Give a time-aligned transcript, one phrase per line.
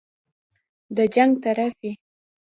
[0.95, 1.91] د جنګ طرف وي.